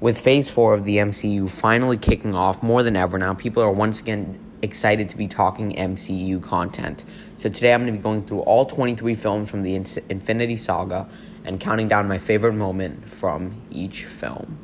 [0.00, 3.70] with Phase 4 of the MCU finally kicking off more than ever now, people are
[3.70, 7.04] once again excited to be talking MCU content.
[7.36, 11.06] So today I'm going to be going through all 23 films from the Infinity Saga
[11.44, 14.58] and counting down my favorite moment from each film.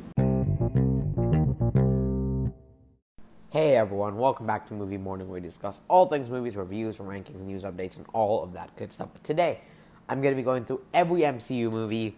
[3.51, 7.41] Hey everyone, welcome back to Movie Morning where we discuss all things movies, reviews, rankings,
[7.41, 9.09] news updates, and all of that good stuff.
[9.13, 9.61] But today,
[10.09, 12.15] I'm going to be going through every MCU movie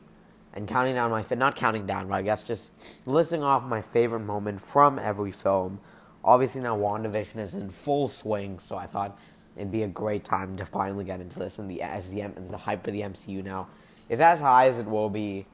[0.53, 2.71] and counting down my not counting down, but I guess just
[3.05, 5.79] listing off my favorite moment from every film.
[6.23, 9.17] Obviously now WandaVision is in full swing, so I thought
[9.55, 12.57] it'd be a great time to finally get into this and the as the, the
[12.57, 13.67] hype for the MCU now
[14.09, 15.45] is as high as it will be.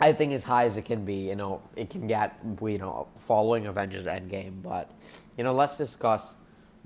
[0.00, 3.08] I think as high as it can be, you know, it can get, you know,
[3.16, 4.62] following Avengers Endgame.
[4.62, 4.88] But,
[5.36, 6.36] you know, let's discuss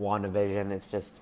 [0.01, 0.71] WandaVision.
[0.71, 1.17] It's just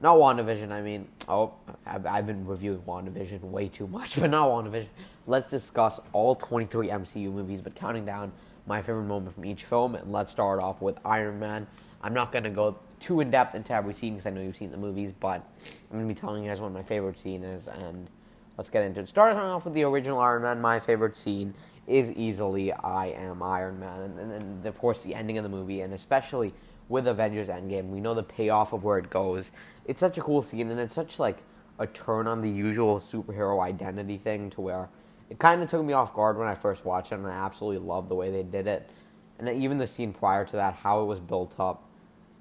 [0.00, 1.54] not WandaVision, I mean, oh,
[1.86, 4.88] I've, I've been reviewing WandaVision way too much, but not WandaVision.
[5.26, 8.32] Let's discuss all 23 MCU movies, but counting down
[8.66, 9.94] my favorite moment from each film.
[9.94, 11.66] And let's start off with Iron Man.
[12.02, 14.56] I'm not going to go too in depth into every scene because I know you've
[14.56, 15.42] seen the movies, but
[15.90, 18.08] I'm going to be telling you guys what my favorite scene is, and
[18.56, 19.08] let's get into it.
[19.08, 21.54] Starting off with the original Iron Man, my favorite scene
[21.86, 25.48] is easily I Am Iron Man, and, and, and of course the ending of the
[25.48, 26.52] movie, and especially
[26.88, 27.88] with Avengers Endgame.
[27.88, 29.50] We know the payoff of where it goes.
[29.86, 31.38] It's such a cool scene, and it's such like
[31.78, 34.88] a turn on the usual superhero identity thing to where
[35.30, 37.86] it kind of took me off guard when I first watched it, and I absolutely
[37.86, 38.90] loved the way they did it.
[39.38, 41.84] And even the scene prior to that, how it was built up,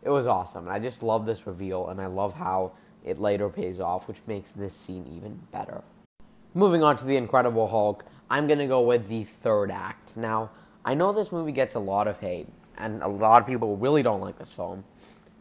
[0.02, 0.66] it was awesome.
[0.66, 2.72] And I just love this reveal, and I love how
[3.04, 5.84] it later pays off, which makes this scene even better.
[6.54, 10.18] Moving on to the Incredible Hulk, I'm gonna go with the third act.
[10.18, 10.50] Now,
[10.84, 14.02] I know this movie gets a lot of hate, and a lot of people really
[14.04, 14.84] don't like this film.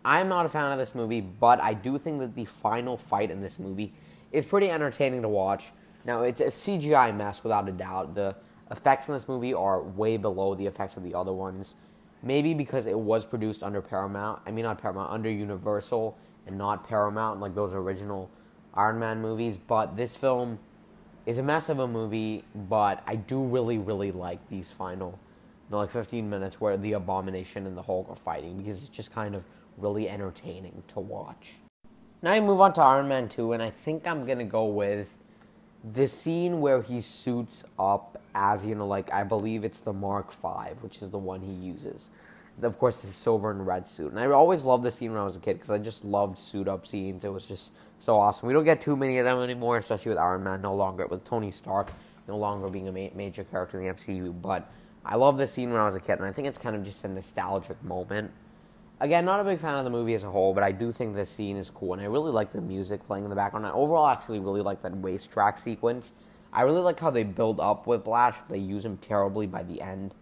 [0.04, 3.30] I'm not a fan of this movie, but I do think that the final fight
[3.30, 3.94] in this movie
[4.32, 5.72] is pretty entertaining to watch.
[6.04, 8.14] Now, it's a CGI mess without a doubt.
[8.14, 8.36] The
[8.70, 11.74] effects in this movie are way below the effects of the other ones.
[12.22, 14.42] Maybe because it was produced under Paramount.
[14.46, 18.30] I mean, not Paramount, under Universal and not Paramount, like those original
[18.74, 19.56] Iron Man movies.
[19.56, 20.58] But this film
[21.24, 25.18] is a mess of a movie, but I do really, really like these final
[25.68, 28.88] you know, like 15 minutes where the Abomination and the Hulk are fighting because it's
[28.88, 29.44] just kind of
[29.76, 31.54] really entertaining to watch.
[32.22, 35.18] Now I move on to Iron Man 2, and I think I'm gonna go with
[35.84, 40.32] the scene where he suits up as, you know, like I believe it's the Mark
[40.32, 42.10] V, which is the one he uses.
[42.62, 44.12] Of course, the silver and red suit.
[44.12, 46.38] And I always loved this scene when I was a kid because I just loved
[46.38, 47.24] suit up scenes.
[47.24, 48.46] It was just so awesome.
[48.46, 51.24] We don't get too many of them anymore, especially with Iron Man no longer, with
[51.24, 51.90] Tony Stark
[52.28, 54.40] no longer being a ma- major character in the MCU.
[54.40, 54.70] But
[55.04, 56.84] I love this scene when I was a kid, and I think it's kind of
[56.84, 58.30] just a nostalgic moment.
[59.00, 61.14] Again, not a big fan of the movie as a whole, but I do think
[61.14, 63.66] this scene is cool, and I really like the music playing in the background.
[63.66, 66.12] I overall actually really like that waist track sequence.
[66.52, 69.82] I really like how they build up Whiplash, but they use him terribly by the
[69.82, 70.14] end.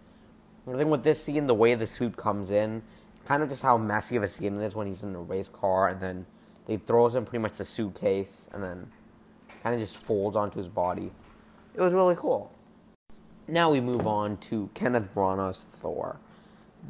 [0.66, 2.82] I think with this scene, the way the suit comes in,
[3.27, 5.50] kind of just how messy of a scene it is when he's in a race
[5.50, 6.25] car, and then
[6.66, 8.91] they throws him pretty much the suitcase, and then
[9.62, 11.11] kind of just folds onto his body.
[11.75, 12.50] It was really cool.
[13.47, 16.19] Now we move on to Kenneth Branagh's Thor.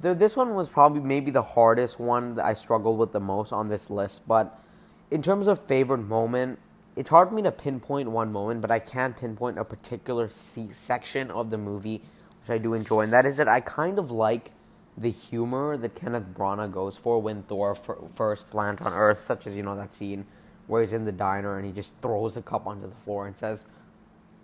[0.00, 3.52] The, this one was probably maybe the hardest one that I struggled with the most
[3.52, 4.58] on this list, but
[5.10, 6.58] in terms of favorite moment,
[6.96, 11.30] it's hard for me to pinpoint one moment, but I can pinpoint a particular section
[11.30, 12.02] of the movie
[12.40, 14.50] which I do enjoy, and that is that I kind of like
[14.96, 19.46] the humor that Kenneth Branagh goes for when Thor f- first lands on Earth, such
[19.46, 20.26] as you know that scene
[20.66, 23.36] where he's in the diner and he just throws the cup onto the floor and
[23.36, 23.64] says,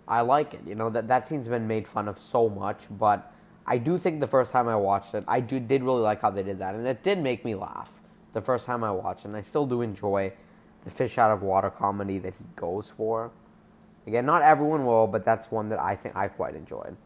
[0.07, 0.61] I like it.
[0.65, 3.31] You know that that scene's been made fun of so much, but
[3.69, 6.31] I do think the first time I watched it, I do did really like how
[6.31, 7.93] they did that, and it did make me laugh
[8.31, 9.25] the first time I watched.
[9.25, 10.33] And I still do enjoy
[10.83, 13.31] the fish out of water comedy that he goes for.
[14.07, 16.97] Again, not everyone will, but that's one that I think I quite enjoyed.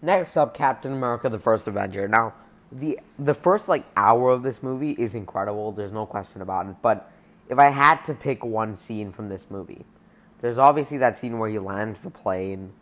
[0.00, 2.06] Next up, Captain America: The First Avenger.
[2.06, 2.34] Now,
[2.70, 5.72] the the first like hour of this movie is incredible.
[5.72, 6.76] There's no question about it.
[6.80, 7.10] But
[7.48, 9.84] if I had to pick one scene from this movie,
[10.38, 12.72] there's obviously that scene where he lands the plane,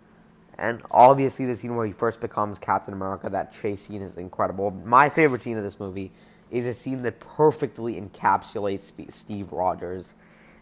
[0.63, 3.29] and obviously the scene where he first becomes Captain America.
[3.29, 4.71] That chase scene is incredible.
[4.71, 6.13] My favorite scene of this movie
[6.53, 10.15] is a scene that perfectly encapsulates Steve Rogers,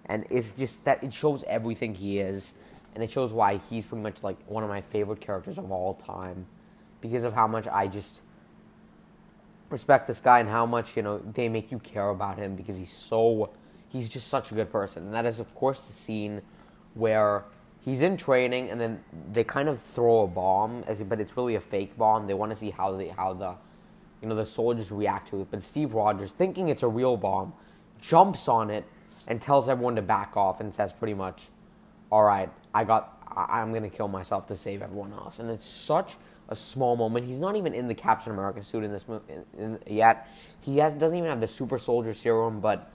[0.07, 2.55] and it's just that it shows everything he is,
[2.95, 5.95] and it shows why he's pretty much like one of my favorite characters of all
[5.95, 6.47] time,
[7.03, 8.23] because of how much I just
[9.69, 12.77] respect this guy and how much you know they make you care about him because
[12.79, 13.51] he's so
[13.89, 16.41] he's just such a good person, and that is of course the scene
[16.95, 17.45] where
[17.81, 21.55] he's in training and then they kind of throw a bomb as but it's really
[21.55, 22.27] a fake bomb.
[22.27, 23.55] They want to see how the how the
[24.23, 25.49] you know the soldiers react to it.
[25.51, 27.53] But Steve Rogers, thinking it's a real bomb,
[28.01, 28.85] jumps on it
[29.27, 31.49] and tells everyone to back off and says pretty much,
[32.13, 35.39] "All right, I got I- I'm gonna kill myself to save everyone else.
[35.39, 36.17] And it's such
[36.49, 37.27] a small moment.
[37.27, 39.25] He's not even in the Captain America suit in this movie
[39.87, 40.27] yet.
[40.61, 42.91] He has doesn't even have the super soldier serum, but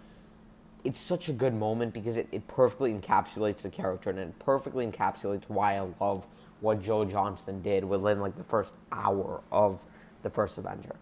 [0.85, 4.85] it's such a good moment because it, it perfectly encapsulates the character and it perfectly
[4.85, 6.27] encapsulates why I love
[6.61, 9.83] what Joe Johnston did within like the first hour of
[10.21, 10.95] the first Avenger.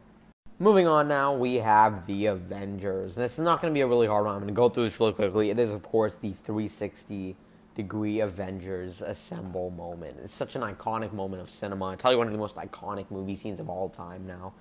[0.60, 3.16] Moving on now, we have the Avengers.
[3.16, 4.36] This is not going to be a really hard one.
[4.36, 5.50] I'm going to go through this really quickly.
[5.50, 7.36] It is, of course, the 360
[7.76, 10.18] degree Avengers assemble moment.
[10.24, 11.88] It's such an iconic moment of cinema.
[11.88, 14.54] I tell you, one of the most iconic movie scenes of all time now.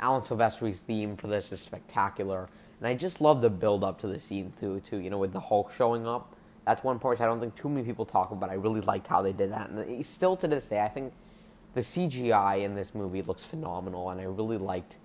[0.00, 2.48] Alan Silvestri's theme for this is spectacular.
[2.78, 5.32] And I just love the build up to the scene, too, too, you know, with
[5.32, 6.34] the Hulk showing up.
[6.64, 8.50] That's one part I don't think too many people talk about.
[8.50, 9.70] I really liked how they did that.
[9.70, 11.12] And still to this day, I think
[11.74, 14.10] the CGI in this movie looks phenomenal.
[14.10, 14.98] And I really liked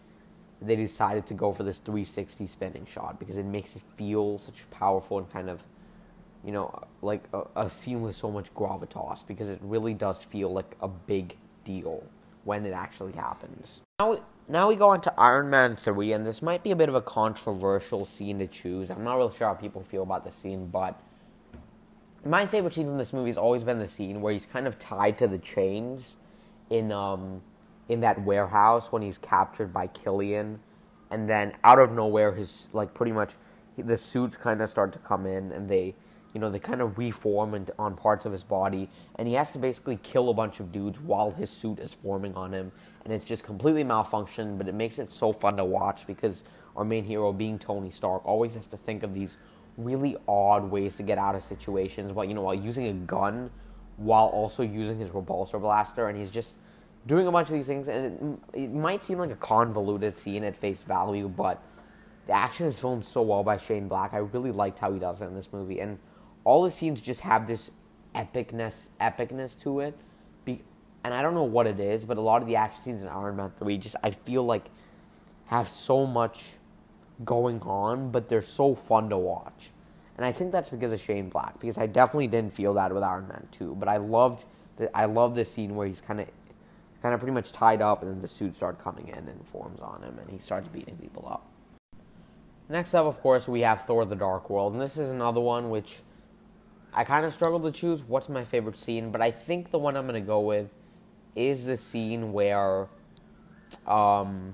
[0.66, 4.70] they decided to go for this 360 spinning shot because it makes it feel such
[4.72, 5.64] powerful and kind of
[6.44, 10.52] you know like a, a, scene with so much gravitas because it really does feel
[10.52, 12.04] like a big deal
[12.44, 16.42] when it actually happens now, now we go on to iron man 3 and this
[16.42, 18.90] might be a bit of a controversial scene to choose.
[18.90, 21.00] I'm not really sure how people feel about the scene but
[22.26, 24.80] my favorite scene from this movie has always been the scene where he's kind of
[24.80, 26.18] tied to the chains
[26.70, 27.42] in um
[27.90, 30.60] in that warehouse when he's captured by Killian,
[31.12, 33.36] and then out of nowhere, his like pretty much
[33.78, 35.96] the suits kind of start to come in, and they,
[36.34, 39.52] you know, they kind of reform and, on parts of his body, and he has
[39.52, 42.72] to basically kill a bunch of dudes while his suit is forming on him,
[43.04, 46.44] and it's just completely malfunctioned, but it makes it so fun to watch because
[46.76, 49.38] our main hero, being Tony Stark, always has to think of these
[49.78, 53.50] really odd ways to get out of situations, while you know, while using a gun,
[53.98, 56.56] while also using his repulsor blaster, and he's just
[57.06, 60.44] doing a bunch of these things, and it, it, might seem like a convoluted scene
[60.44, 61.62] at face value, but
[62.28, 64.14] the action is filmed so well by Shane Black.
[64.14, 66.00] I really liked how he does it in this movie, and
[66.46, 67.72] all the scenes just have this
[68.16, 69.98] epicness, epicness to it.
[71.04, 73.10] And I don't know what it is, but a lot of the action scenes in
[73.10, 74.66] Iron Man Three just I feel like
[75.48, 76.54] have so much
[77.24, 79.72] going on, but they're so fun to watch.
[80.18, 83.04] And I think that's because of Shane Black, because I definitely didn't feel that with
[83.04, 83.76] Iron Man 2.
[83.76, 84.46] But I loved
[84.78, 86.28] the, I love this scene where he's kind of
[87.02, 89.82] kind of pretty much tied up, and then the suits start coming in and forms
[89.82, 91.46] on him, and he starts beating people up.
[92.70, 95.70] Next up, of course, we have Thor: The Dark World, and this is another one
[95.70, 96.00] which
[96.94, 99.98] I kind of struggled to choose what's my favorite scene, but I think the one
[99.98, 100.70] I'm going to go with
[101.36, 102.88] is the scene where
[103.88, 104.54] um,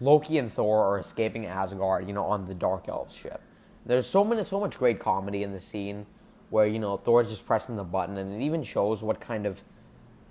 [0.00, 3.40] Loki and Thor are escaping Asgard, you know, on the Dark Elves ship.
[3.86, 6.06] There's so many, so much great comedy in the scene
[6.50, 9.62] where you know Thor's just pressing the button, and it even shows what kind of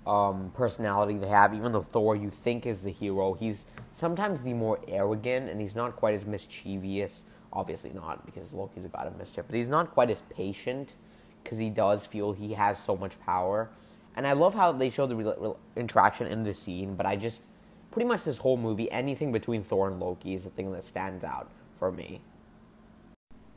[0.06, 1.54] um, personality they have.
[1.54, 5.74] Even though Thor, you think is the hero, he's sometimes the more arrogant, and he's
[5.74, 7.26] not quite as mischievous.
[7.52, 10.94] Obviously not, because Loki's a god of mischief, but he's not quite as patient
[11.42, 13.70] because he does feel he has so much power.
[14.16, 17.16] And I love how they show the re- re- interaction in the scene, but I
[17.16, 17.44] just
[17.90, 21.24] pretty much this whole movie, anything between Thor and Loki is the thing that stands
[21.24, 21.48] out
[21.78, 22.20] for me.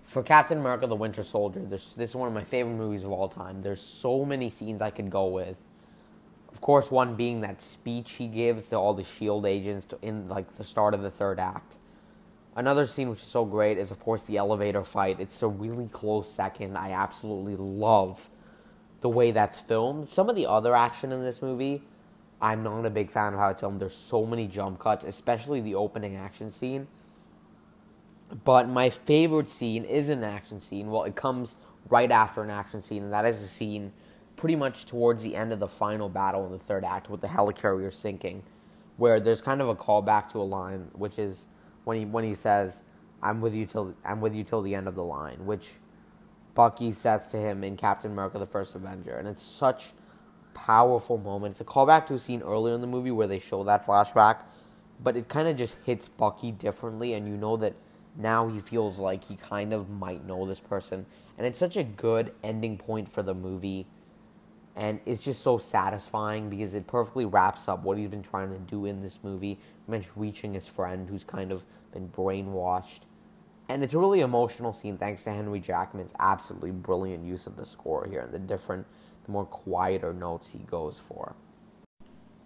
[0.03, 3.11] For Captain America: The Winter Soldier, this this is one of my favorite movies of
[3.11, 3.61] all time.
[3.61, 5.57] There's so many scenes I could go with
[6.53, 10.55] of course, one being that speech he gives to all the Shield agents in like
[10.55, 11.77] the start of the third act.
[12.55, 15.19] Another scene which is so great is, of course, the elevator fight.
[15.19, 16.77] It's a really close second.
[16.77, 18.29] I absolutely love
[19.03, 20.07] the way that's filmed.
[20.09, 21.83] Some of the other action in this movie,
[22.41, 23.81] I'm not a big fan of how it's filmed.
[23.81, 26.88] There's so many jump cuts, especially the opening action scene.
[28.45, 30.89] But my favorite scene is an action scene.
[30.89, 31.57] Well, it comes
[31.89, 33.91] right after an action scene, and that is a scene
[34.38, 37.27] pretty much towards the end of the final battle in the third act with the
[37.27, 38.41] helicarrier sinking,
[38.95, 41.45] where there's kind of a callback to a line, which is
[41.83, 42.86] when he when he says,
[43.22, 45.79] "I'm with you till I'm with you till the end of the line," which
[46.55, 49.91] Bucky says to him in Captain America: The First Avenger, and it's such
[50.53, 51.51] powerful moment.
[51.51, 54.43] It's a callback to a scene earlier in the movie where they show that flashback,
[55.01, 57.74] but it kind of just hits Bucky differently, and you know that
[58.15, 61.05] now he feels like he kind of might know this person,
[61.38, 63.88] and it's such a good ending point for the movie
[64.75, 68.57] and it's just so satisfying because it perfectly wraps up what he's been trying to
[68.60, 69.60] do in this movie.
[70.15, 73.01] reaching his friend who's kind of been brainwashed.
[73.70, 77.65] And it's a really emotional scene thanks to Henry Jackman's absolutely brilliant use of the
[77.65, 78.86] score here and the different,
[79.25, 81.36] the more quieter notes he goes for.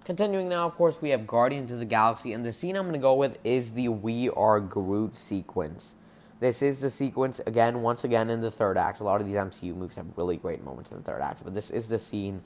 [0.05, 2.93] Continuing now, of course, we have Guardians of the Galaxy, and the scene I'm going
[2.93, 5.97] to go with is the We Are Groot sequence.
[6.39, 9.01] This is the sequence again, once again in the third act.
[9.01, 11.53] A lot of these MCU movies have really great moments in the third act, but
[11.53, 12.41] this is the scene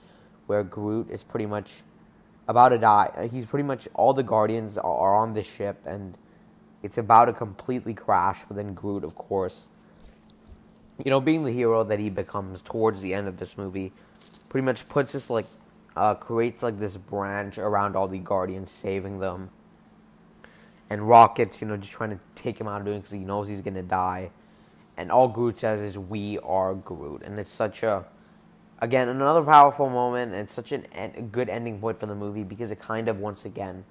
[0.48, 1.84] where Groot is pretty much
[2.48, 3.30] about to die.
[3.32, 6.18] He's pretty much all the Guardians are on this ship, and
[6.84, 8.44] it's about to completely crash.
[8.48, 9.70] But then Groot, of course,
[11.04, 13.92] you know, being the hero that he becomes towards the end of this movie,
[14.50, 15.46] pretty much puts this like,
[15.96, 19.50] uh, creates like this branch around all the Guardians, saving them.
[20.90, 23.48] And Rocket's, you know, just trying to take him out of doing because he knows
[23.48, 24.32] he's gonna die.
[24.98, 28.06] And all Groot says is, "We are Groot," and it's such a,
[28.80, 32.72] again, another powerful moment and such an, a good ending point for the movie because
[32.72, 33.86] it kind of once again,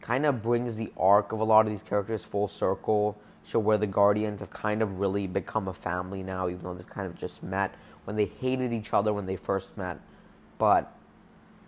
[0.00, 3.78] kind of brings the arc of a lot of these characters full circle show where
[3.78, 7.16] the Guardians have kind of really become a family now, even though they kind of
[7.16, 9.98] just met when they hated each other when they first met.
[10.58, 10.92] But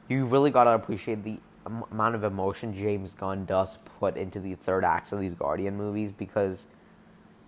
[0.08, 4.54] you really got to appreciate the amount of emotion James Gunn does put into the
[4.54, 6.66] third acts of these Guardian movies because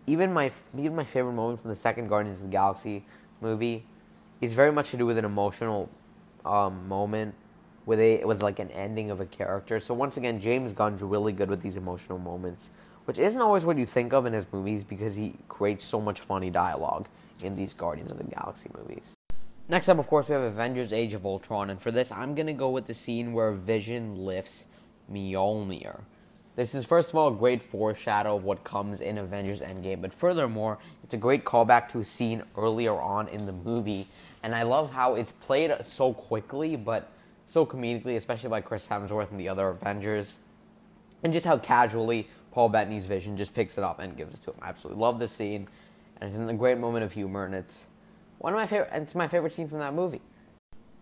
[0.07, 3.05] even my even my favorite moment from the second Guardians of the Galaxy
[3.41, 3.85] movie
[4.41, 5.89] is very much to do with an emotional
[6.45, 7.35] um, moment
[7.87, 9.81] with a with like an ending of a character.
[9.81, 12.71] So once again, James Gunn's really good with these emotional moments
[13.05, 16.21] which isn't always what you think of in his movies because he creates so much
[16.21, 17.07] funny dialogue
[17.43, 19.15] in these Guardians of the Galaxy movies.
[19.69, 22.53] Next up, of course, we have Avengers Age of Ultron, and for this, I'm to
[22.53, 24.67] go with the scene where Vision lifts
[25.11, 26.01] Mjolnir.
[26.57, 30.15] This is, first of all, a great foreshadow of what comes in Avengers Endgame, but
[30.15, 34.07] furthermore, it's a great callback to a scene earlier on in the movie,
[34.43, 37.11] and I love how it's played so quickly, but
[37.47, 40.39] so comedically, especially by Chris Hemsworth and the other Avengers,
[41.23, 44.51] and just how casually Paul Bettany's vision just picks it up and gives it to
[44.51, 44.57] him.
[44.63, 45.69] I absolutely love this scene,
[46.21, 47.87] and it's in a great moment of humor, and it's
[48.39, 48.91] one of my favorite.
[48.93, 50.21] It's my favorite scene from that movie.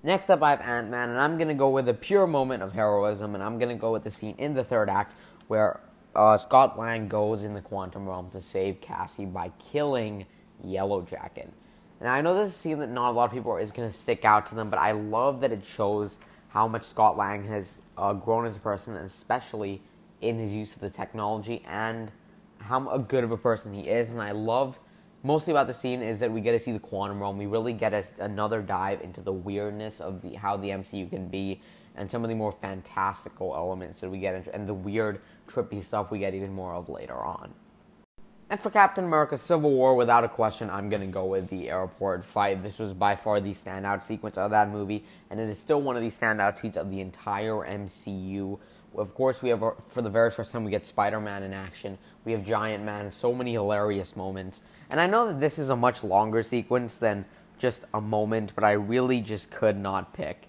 [0.05, 2.73] Next up, I have Ant Man, and I'm gonna go with a pure moment of
[2.73, 5.15] heroism, and I'm gonna go with the scene in the third act
[5.49, 5.81] where
[6.15, 10.27] uh, Scott Lang goes in the quantum realm to save Cassie by killing
[10.67, 11.51] Yellowjacket.
[12.01, 13.91] And I know this is a scene that not a lot of people is to
[13.93, 16.19] stick out to them, but I love that it shows
[16.53, 19.81] how much Scott Lang has uh, grown as a person, especially
[20.21, 22.13] in his use of the technology and
[22.59, 24.11] how good of a person he is.
[24.11, 24.79] And I love
[25.23, 27.39] mostly about the scene is that we get to see the quantum realm.
[27.39, 31.29] We really get a, another dive into the weirdness of the, how the MCU can
[31.29, 31.63] be
[31.97, 35.83] and some of the more fantastical elements that we get into, and the weird, trippy
[35.83, 37.53] stuff we get even more of later on.
[38.53, 41.71] And for Captain America Civil War, without a question, I'm going to go with the
[41.71, 42.63] airport fight.
[42.63, 45.97] This was by far the standout sequence of that movie, and it is still one
[45.97, 48.59] of the standout scenes of the entire MCU.
[48.95, 51.97] Of course, we have for the very first time we get Spider-Man in action.
[52.27, 53.11] We have Giant Man.
[53.11, 57.25] So many hilarious moments, and I know that this is a much longer sequence than
[57.59, 60.47] just a moment, but I really just could not pick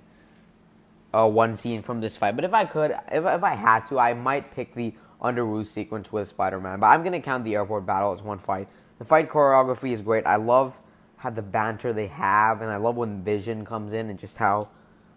[1.14, 2.36] uh, one scene from this fight.
[2.36, 4.94] But if I could, if, if I had to, I might pick the
[5.24, 6.80] Underoos sequence with Spider-Man.
[6.80, 8.68] But I'm gonna count the airport battle as one fight.
[9.00, 10.26] The fight choreography is great.
[10.26, 10.82] I love
[11.18, 14.70] how the banter they have, and I love when Vision comes in and just how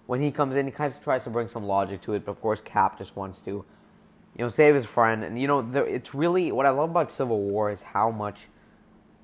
[0.07, 2.33] when he comes in, he kind of tries to bring some logic to it, but
[2.33, 3.65] of course, Cap just wants to, you
[4.39, 5.25] know, save his friend.
[5.25, 8.47] And you know, the, it's really what I love about Civil War is how much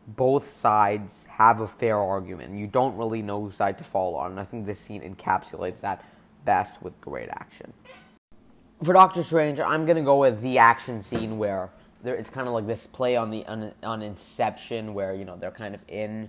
[0.06, 2.58] both sides have a fair argument.
[2.58, 5.80] You don't really know whose side to fall on, and I think this scene encapsulates
[5.80, 6.04] that
[6.44, 7.72] best with great action.
[8.82, 11.70] For Doctor Strange, I'm gonna go with the action scene where
[12.02, 15.36] there, it's kind of like this play on the on, on Inception, where you know
[15.36, 16.28] they're kind of in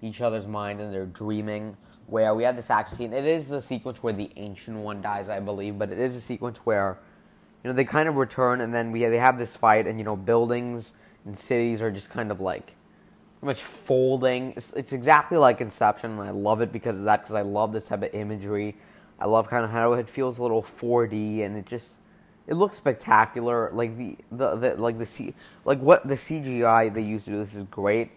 [0.00, 1.76] each other's mind and they're dreaming
[2.08, 3.12] where we have this action scene.
[3.12, 6.20] It is the sequence where the ancient one dies, I believe, but it is a
[6.20, 6.98] sequence where
[7.62, 10.04] you know they kind of return and then we they have this fight and you
[10.04, 10.94] know buildings
[11.24, 12.72] and cities are just kind of like
[13.42, 14.54] much folding.
[14.56, 17.22] It's, it's, exactly like Inception, and I love it because of that.
[17.22, 18.76] Because I love this type of imagery.
[19.18, 21.98] I love kind of how it feels a little 4D, and it just
[22.46, 23.70] it looks spectacular.
[23.72, 27.38] Like the the, the like the C, like what the CGI they used to do
[27.38, 28.12] this is great.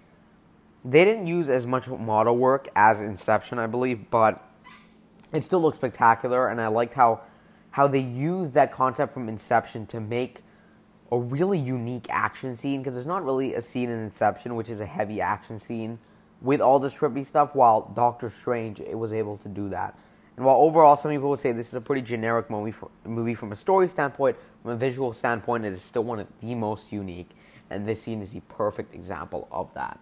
[0.83, 4.43] They didn't use as much model work as Inception, I believe, but
[5.33, 6.47] it still looks spectacular.
[6.47, 7.21] And I liked how
[7.71, 10.41] how they used that concept from Inception to make
[11.11, 14.79] a really unique action scene because there's not really a scene in Inception which is
[14.79, 15.99] a heavy action scene
[16.41, 17.53] with all this trippy stuff.
[17.53, 19.97] While Doctor Strange, it was able to do that.
[20.37, 23.33] And while overall some people would say this is a pretty generic movie, for, movie
[23.33, 26.91] from a story standpoint, from a visual standpoint, it is still one of the most
[26.91, 27.29] unique.
[27.71, 29.99] And this scene is the perfect example of that.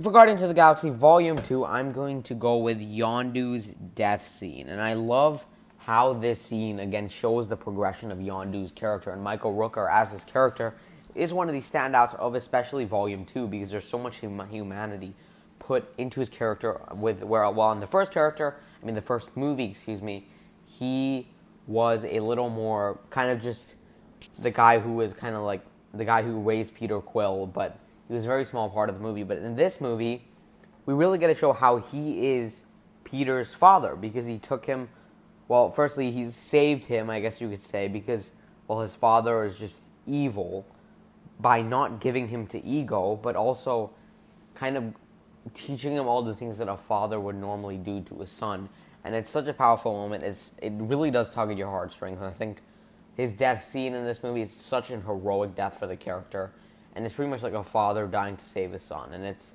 [0.00, 4.68] For Guardians of the Galaxy Volume 2, I'm going to go with Yondu's death scene.
[4.68, 5.44] And I love
[5.76, 9.10] how this scene, again, shows the progression of Yondu's character.
[9.10, 10.74] And Michael Rooker, as his character,
[11.14, 15.14] is one of the standouts of especially Volume 2 because there's so much hum- humanity
[15.58, 16.80] put into his character.
[16.94, 20.26] With where, While in the first character, I mean, the first movie, excuse me,
[20.66, 21.28] he
[21.66, 23.74] was a little more kind of just
[24.40, 25.62] the guy who was kind of like
[25.94, 29.00] the guy who raised Peter Quill, but he was a very small part of the
[29.02, 30.24] movie, but in this movie,
[30.86, 32.64] we really get to show how he is
[33.04, 34.88] Peter's father because he took him.
[35.48, 38.32] Well, firstly, he saved him, I guess you could say, because
[38.68, 40.64] well, his father is just evil
[41.40, 43.90] by not giving him to ego, but also
[44.54, 44.84] kind of
[45.54, 48.68] teaching him all the things that a father would normally do to his son.
[49.04, 50.24] And it's such a powerful moment.
[50.24, 52.18] It's, it really does tug at your heartstrings.
[52.18, 52.60] And I think
[53.16, 56.52] his death scene in this movie is such an heroic death for the character.
[56.94, 59.12] And it's pretty much like a father dying to save his son.
[59.12, 59.52] And it's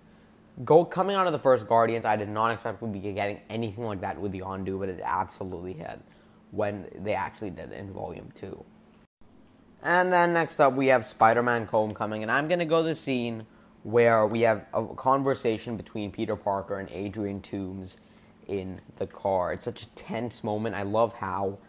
[0.63, 3.86] go coming out of the first Guardians, I did not expect we'd be getting anything
[3.86, 6.00] like that with the Yondu, but it absolutely hit
[6.51, 8.63] when they actually did it in Volume 2.
[9.84, 12.24] And then next up, we have Spider Man Homecoming.
[12.24, 13.46] And I'm going to go the scene
[13.86, 17.98] where we have a conversation between Peter Parker and Adrian Toomes
[18.48, 19.54] in the car.
[19.54, 20.74] It's such a tense moment.
[20.74, 21.60] I love how,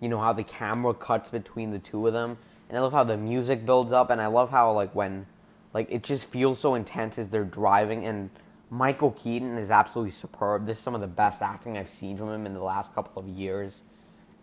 [0.00, 2.36] you know, how the camera cuts between the two of them,
[2.68, 5.26] and I love how the music builds up, and I love how like when,
[5.72, 8.30] like it just feels so intense as they're driving, and
[8.68, 10.66] Michael Keaton is absolutely superb.
[10.66, 13.22] This is some of the best acting I've seen from him in the last couple
[13.22, 13.84] of years.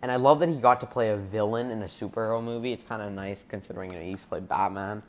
[0.00, 2.72] And I love that he got to play a villain in a superhero movie.
[2.72, 5.02] It's kind of nice considering you know, he's played Batman.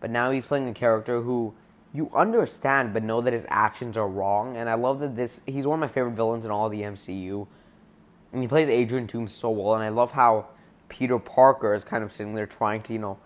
[0.00, 1.54] But now he's playing a character who
[1.92, 4.56] you understand but know that his actions are wrong.
[4.56, 7.46] And I love that this he's one of my favorite villains in all the MCU.
[8.32, 10.46] And he plays Adrian Toomes so well and I love how
[10.88, 13.18] Peter Parker is kind of sitting there trying to, you know,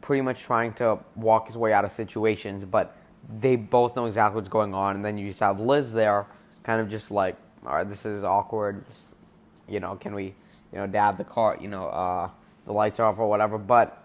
[0.00, 2.96] pretty much trying to walk his way out of situations, but
[3.40, 6.26] they both know exactly what's going on and then you just have Liz there
[6.62, 7.36] kind of just like,
[7.66, 8.84] all right, this is awkward.
[9.68, 10.34] you know, can we,
[10.72, 12.28] you know, dab the car, you know, uh,
[12.64, 14.04] the lights are off or whatever, but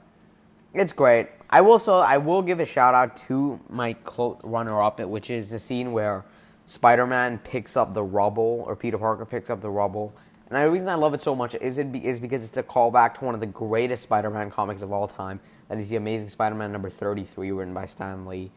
[0.73, 1.27] it's great.
[1.53, 5.29] I will so I will give a shout out to my clo- runner up, which
[5.29, 6.25] is the scene where
[6.65, 10.15] Spider Man picks up the rubble, or Peter Parker picks up the rubble.
[10.49, 12.63] And the reason I love it so much is it be, is because it's a
[12.63, 15.39] callback to one of the greatest Spider Man comics of all time.
[15.69, 18.49] That is the Amazing Spider Man number thirty three, written by Stan Lee.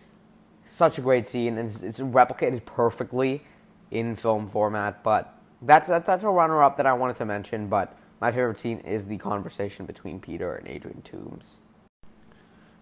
[0.64, 3.42] Such a great scene, and it's, it's replicated perfectly
[3.90, 5.02] in film format.
[5.02, 7.68] But that's that, that's a runner up that I wanted to mention.
[7.68, 11.56] But my favorite scene is the conversation between Peter and Adrian Toomes.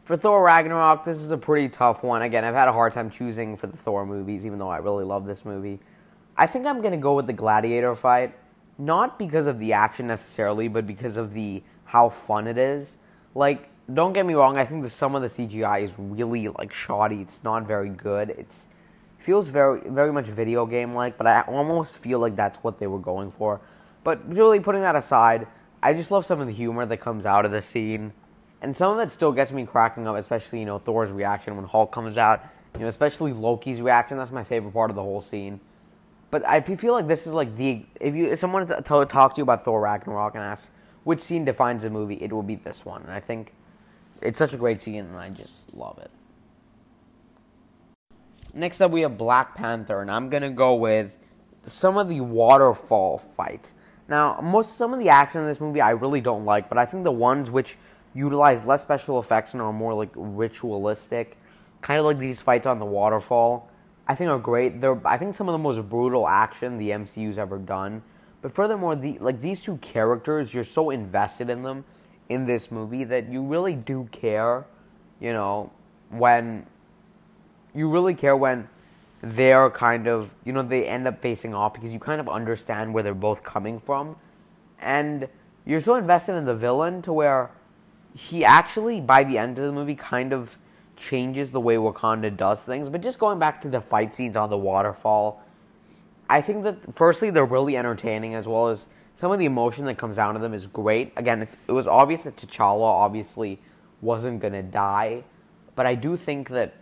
[0.05, 2.21] For Thor Ragnarok, this is a pretty tough one.
[2.21, 5.03] Again, I've had a hard time choosing for the Thor movies, even though I really
[5.03, 5.81] love this movie.
[6.37, 8.35] I think I'm going to go with the Gladiator fight,
[8.77, 12.99] not because of the action necessarily, but because of the how fun it is.
[13.35, 16.71] Like, don't get me wrong, I think that some of the CGI is really like
[16.71, 17.23] shoddy.
[17.23, 18.29] It's not very good.
[18.29, 18.69] It's
[19.17, 22.87] feels very very much video game like, but I almost feel like that's what they
[22.87, 23.63] were going for.
[24.03, 25.47] But really putting that aside,
[25.83, 28.13] I just love some of the humor that comes out of the scene
[28.65, 31.67] and some of it still gets me cracking up, especially you know Thor's reaction when
[31.67, 32.51] Hulk comes out.
[32.75, 34.17] You know, especially Loki's reaction.
[34.17, 35.61] That's my favorite part of the whole scene.
[36.31, 39.39] But I feel like this is like the if you if someone to talk to
[39.39, 40.71] you about Thor Ragnarok and ask
[41.05, 43.03] which scene defines the movie, it will be this one.
[43.03, 43.53] And I think
[44.23, 46.11] it's such a great scene, and I just love it.
[48.55, 51.19] Next up, we have Black Panther, and I'm gonna go with
[51.65, 53.75] some of the waterfall fights.
[54.09, 56.87] Now, most some of the action in this movie I really don't like, but I
[56.87, 57.77] think the ones which
[58.15, 61.37] utilize less special effects and are more like ritualistic,
[61.81, 63.69] kind of like these fights on the waterfall.
[64.07, 64.81] I think are great.
[64.81, 68.03] They're I think some of the most brutal action the MCU's ever done.
[68.43, 71.85] But furthermore, the like these two characters, you're so invested in them
[72.29, 74.67] in this movie that you really do care,
[75.21, 75.71] you know,
[76.11, 76.67] when
[77.75, 78.69] you really care when
[79.21, 82.93] they're kind of, you know, they end up facing off because you kind of understand
[82.93, 84.17] where they're both coming from.
[84.79, 85.29] And
[85.65, 87.51] you're so invested in the villain to where
[88.15, 90.57] he actually, by the end of the movie, kind of
[90.97, 92.89] changes the way Wakanda does things.
[92.89, 95.43] But just going back to the fight scenes on the waterfall,
[96.29, 99.99] I think that firstly they're really entertaining, as well as some of the emotion that
[99.99, 101.13] comes out of them is great.
[101.17, 103.61] Again, it, it was obvious that T'Challa obviously
[104.01, 105.25] wasn't gonna die,
[105.75, 106.75] but I do think that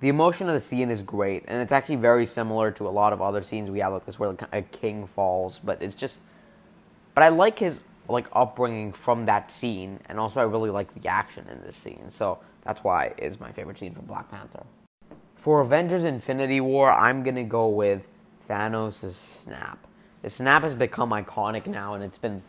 [0.00, 3.12] the emotion of the scene is great, and it's actually very similar to a lot
[3.12, 5.60] of other scenes we have like this, where a king falls.
[5.62, 6.20] But it's just,
[7.14, 11.08] but I like his like upbringing from that scene, and also I really like the
[11.08, 12.10] action in this scene.
[12.10, 14.64] So that's why it is my favorite scene from Black Panther.
[15.36, 18.08] For Avengers: Infinity War, I'm gonna go with
[18.48, 19.86] Thanos' snap.
[20.22, 22.42] The snap has become iconic now, and it's been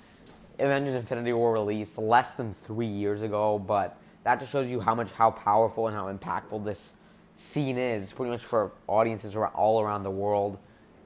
[0.60, 4.96] Avengers: Infinity War released less than three years ago, but that just shows you how
[4.96, 6.94] much how powerful and how impactful this
[7.36, 10.58] scene is, pretty much for audiences all around the world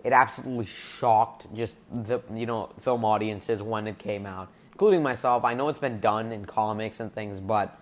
[0.04, 5.44] it absolutely shocked just the you know film audiences when it came out, including myself.
[5.44, 7.78] I know it's been done in comics and things, but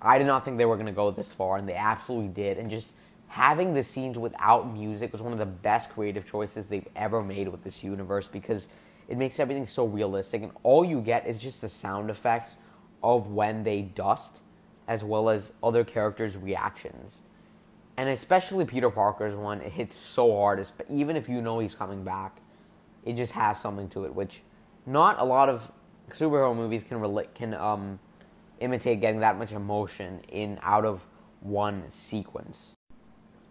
[0.00, 2.58] I did not think they were going to go this far, and they absolutely did.
[2.58, 2.92] And just
[3.28, 7.48] having the scenes without music was one of the best creative choices they've ever made
[7.48, 8.68] with this universe because
[9.08, 12.56] it makes everything so realistic, and all you get is just the sound effects
[13.02, 14.40] of when they dust,
[14.88, 17.20] as well as other characters' reactions
[18.02, 20.66] and especially Peter Parker's one, it hits so hard.
[20.90, 22.38] Even if you know he's coming back,
[23.04, 24.42] it just has something to it, which
[24.86, 25.70] not a lot of
[26.10, 28.00] superhero movies can relate can um,
[28.58, 31.06] imitate getting that much emotion in out of
[31.42, 32.74] one sequence.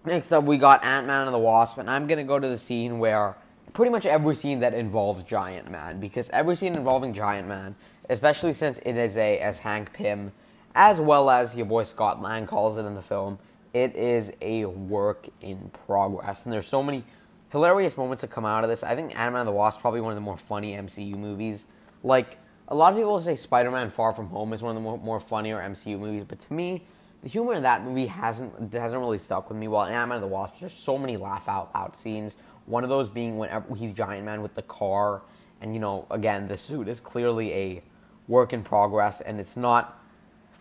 [0.03, 2.57] Next up, we got Ant Man and the Wasp, and I'm gonna go to the
[2.57, 3.37] scene where
[3.71, 7.73] pretty much every scene that involves Giant Man, because every scene involving Giant Man,
[8.09, 10.33] especially since it is a, as Hank Pym,
[10.75, 13.39] as well as your boy Scott Lang calls it in the film,
[13.73, 16.43] it is a work in progress.
[16.43, 17.03] And there's so many
[17.51, 18.83] hilarious moments that come out of this.
[18.83, 21.15] I think Ant Man and the Wasp is probably one of the more funny MCU
[21.15, 21.67] movies.
[22.03, 24.81] Like, a lot of people say Spider Man Far From Home is one of the
[24.81, 26.85] more, more funnier MCU movies, but to me,
[27.21, 29.67] the humor in that movie hasn't hasn't really stuck with me.
[29.67, 32.37] While in Ant Man and the Wasp, there's so many laugh out loud scenes.
[32.65, 35.21] One of those being when he's Giant Man with the car,
[35.61, 37.83] and you know, again, the suit is clearly a
[38.27, 40.01] work in progress, and it's not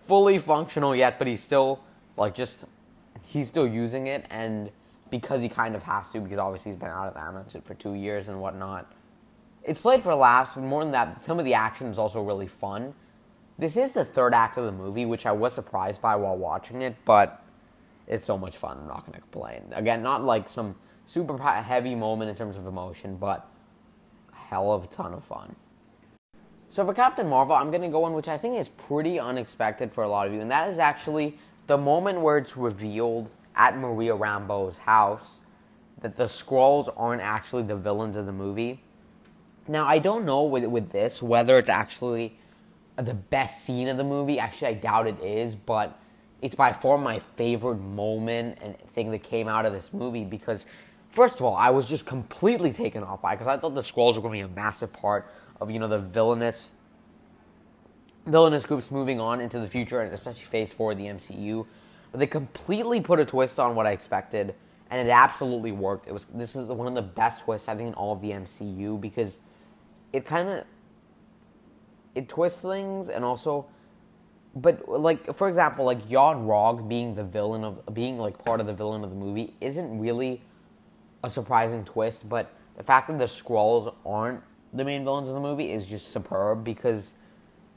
[0.06, 1.80] fully functional yet, but he's still
[2.16, 2.64] like just
[3.24, 4.70] he's still using it, and
[5.10, 7.94] because he kind of has to, because obviously he's been out of Ant-Man for two
[7.94, 8.92] years and whatnot.
[9.62, 12.46] It's played for laughs, but more than that, some of the action is also really
[12.46, 12.94] fun.
[13.58, 16.80] This is the third act of the movie, which I was surprised by while watching
[16.82, 17.44] it, but
[18.06, 18.78] it's so much fun.
[18.78, 19.62] I'm not going to complain.
[19.72, 23.46] Again, not like some super heavy moment in terms of emotion, but
[24.32, 25.54] a hell of a ton of fun.
[26.70, 29.92] So for Captain Marvel, I'm going to go in which I think is pretty unexpected
[29.92, 31.36] for a lot of you, and that is actually
[31.70, 35.40] the moment where it's revealed at Maria Rambeau's house
[36.00, 38.82] that the Skrulls aren't actually the villains of the movie.
[39.68, 42.36] Now, I don't know with, with this whether it's actually
[42.96, 44.40] the best scene of the movie.
[44.40, 45.96] Actually, I doubt it is, but
[46.42, 50.66] it's by far my favorite moment and thing that came out of this movie because,
[51.10, 54.16] first of all, I was just completely taken off by because I thought the Skrulls
[54.16, 55.30] were going to be a massive part
[55.60, 56.72] of you know the villainous
[58.30, 61.66] villainous groups moving on into the future and especially Phase Four of the MCU.
[62.12, 64.54] But they completely put a twist on what I expected,
[64.90, 66.06] and it absolutely worked.
[66.06, 68.30] It was this is one of the best twists I think in all of the
[68.30, 69.38] MCU because
[70.12, 70.64] it kind of
[72.14, 73.66] it twists things and also
[74.54, 78.74] but like for example like Yon-Rogg being the villain of being like part of the
[78.74, 80.42] villain of the movie isn't really
[81.22, 85.40] a surprising twist but the fact that the Skrulls aren't the main villains of the
[85.40, 87.14] movie is just superb because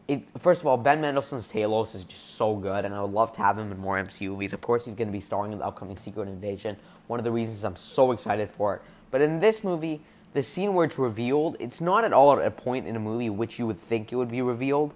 [0.07, 3.31] it first of all Ben Mendelsohn's Talos is just so good and I would love
[3.33, 5.59] to have him in more MCU movies of course he's going to be starring in
[5.59, 9.39] the upcoming Secret Invasion one of the reasons I'm so excited for it but in
[9.39, 10.01] this movie
[10.33, 13.29] the scene where it's revealed, it's not at all at a point in a movie
[13.29, 14.93] which you would think it would be revealed.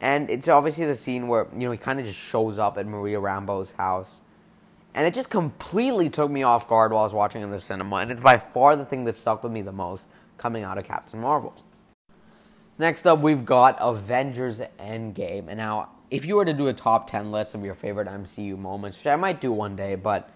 [0.00, 2.86] And it's obviously the scene where, you know, he kind of just shows up at
[2.86, 4.20] Maria Rambeau's house.
[4.94, 7.96] And it just completely took me off guard while I was watching in the cinema.
[7.96, 10.06] And it's by far the thing that stuck with me the most
[10.38, 11.54] coming out of Captain Marvel.
[12.78, 15.48] Next up, we've got Avengers Endgame.
[15.48, 18.58] And now, if you were to do a top 10 list of your favorite MCU
[18.58, 20.30] moments, which I might do one day, but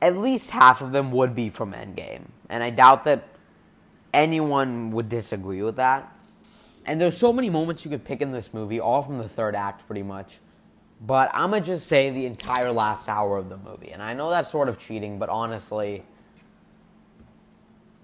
[0.00, 2.22] at least half of them would be from Endgame.
[2.48, 3.28] And I doubt that
[4.14, 6.12] anyone would disagree with that.
[6.84, 9.54] And there's so many moments you could pick in this movie, all from the third
[9.54, 10.38] act pretty much.
[11.00, 13.90] But I'm going to just say the entire last hour of the movie.
[13.90, 16.04] And I know that's sort of cheating, but honestly,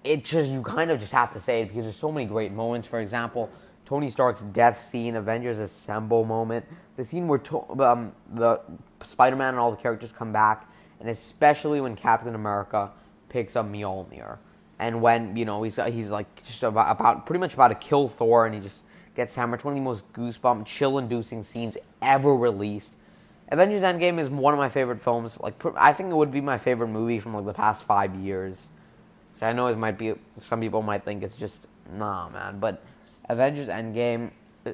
[0.03, 2.51] it just, you kind of just have to say it because there's so many great
[2.51, 2.87] moments.
[2.87, 3.49] For example,
[3.85, 8.61] Tony Stark's death scene, Avengers Assemble moment, the scene where to- um, the
[9.03, 12.91] Spider Man and all the characters come back and especially when Captain America
[13.29, 14.37] picks up Mjolnir,
[14.79, 18.09] and when you know he's he's like just about, about pretty much about to kill
[18.09, 18.83] Thor, and he just
[19.15, 19.59] gets hammered.
[19.59, 22.93] It's one of the most goosebump, chill-inducing scenes ever released.
[23.51, 25.39] Avengers Endgame is one of my favorite films.
[25.39, 28.69] Like I think it would be my favorite movie from like the past five years.
[29.39, 32.59] So I know it might be some people might think it's just nah, man.
[32.59, 32.83] But
[33.29, 34.31] Avengers Endgame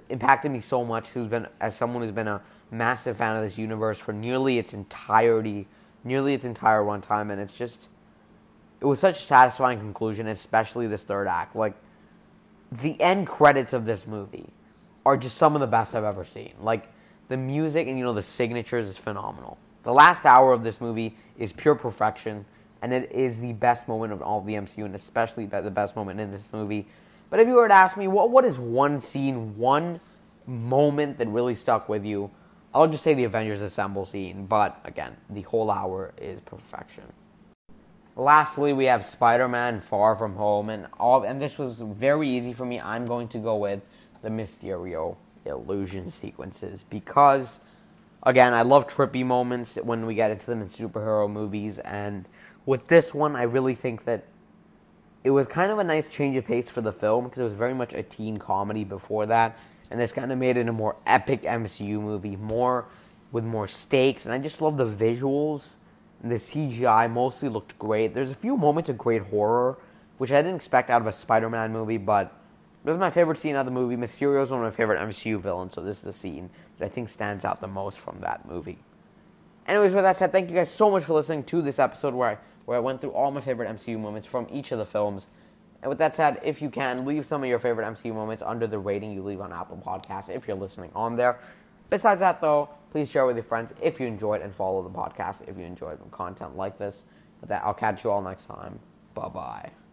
[0.09, 1.09] impacted me so much.
[1.09, 4.73] Who's been as someone who's been a massive fan of this universe for nearly its
[4.73, 5.67] entirety
[6.03, 7.87] nearly its entire runtime, and it's just
[8.81, 11.55] it was such a satisfying conclusion, especially this third act.
[11.55, 11.75] Like
[12.71, 14.49] the end credits of this movie
[15.05, 16.53] are just some of the best I've ever seen.
[16.59, 16.91] Like
[17.27, 19.59] the music and you know the signatures is phenomenal.
[19.83, 22.45] The last hour of this movie is pure perfection,
[22.85, 25.95] and it is the best moment of all of the MCU, and especially the best
[25.95, 26.85] moment in this movie.
[27.31, 29.99] But if you were to ask me, what what is one scene, one
[30.45, 32.29] moment that really stuck with you?
[32.75, 37.05] I'll just say the Avengers Assemble scene, but again, the whole hour is perfection.
[38.15, 42.65] Lastly, we have Spider-Man Far From Home, and all, and this was very easy for
[42.65, 42.79] me.
[42.79, 43.81] I'm going to go with
[44.21, 47.57] the Mysterio illusion sequences because,
[48.21, 52.27] again, I love trippy moments when we get into them in superhero movies, and
[52.65, 54.25] with this one, I really think that
[55.23, 57.53] it was kind of a nice change of pace for the film because it was
[57.53, 59.59] very much a teen comedy before that
[59.91, 62.85] and this kind of made it a more epic MCU movie, more
[63.31, 64.25] with more stakes.
[64.25, 65.75] And I just love the visuals.
[66.23, 68.13] And the CGI mostly looked great.
[68.13, 69.77] There's a few moments of great horror,
[70.17, 72.33] which I didn't expect out of a Spider-Man movie, but
[72.83, 73.95] this is my favorite scene of the movie.
[73.95, 76.89] Mysterio is one of my favorite MCU villains, so this is the scene that I
[76.89, 78.79] think stands out the most from that movie.
[79.67, 82.29] Anyways, with that said, thank you guys so much for listening to this episode where
[82.29, 85.29] I, where I went through all my favorite MCU moments from each of the films.
[85.81, 88.67] And with that said, if you can, leave some of your favorite MCU moments under
[88.67, 91.39] the rating you leave on Apple Podcasts if you're listening on there.
[91.89, 95.47] Besides that, though, please share with your friends if you enjoyed and follow the podcast
[95.47, 97.03] if you enjoyed content like this.
[97.41, 98.79] With that, I'll catch you all next time.
[99.13, 99.84] Bye bye.